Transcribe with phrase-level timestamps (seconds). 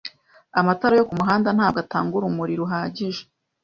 [0.59, 3.23] Amatara yo kumuhanda ntabwo atanga urumuri ruhagije.